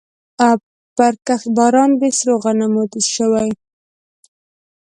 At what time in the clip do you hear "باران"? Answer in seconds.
1.57-1.91